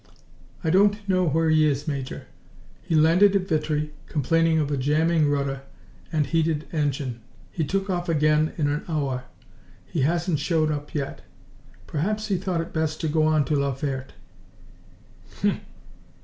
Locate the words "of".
4.57-4.71